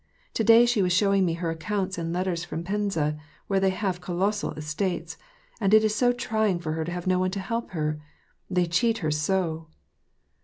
"To 0.33 0.43
day 0.43 0.65
she 0.65 0.81
was 0.81 0.91
showing 0.91 1.25
me 1.25 1.33
her 1.33 1.51
accounts 1.51 1.95
and 1.99 2.11
letters 2.11 2.43
from 2.43 2.63
Penza, 2.63 3.19
where 3.45 3.59
they 3.59 3.69
have 3.69 4.01
colossal 4.01 4.49
estates; 4.53 5.15
and 5.59 5.75
it 5.75 5.83
is 5.83 5.93
so 5.93 6.11
trying 6.11 6.57
for 6.57 6.71
her 6.71 6.83
to 6.83 6.91
have 6.91 7.05
no 7.05 7.19
one 7.19 7.29
to 7.29 7.39
help 7.39 7.69
her: 7.73 8.01
they 8.49 8.65
cheat 8.65 8.97
her 9.05 9.11
so 9.11 9.67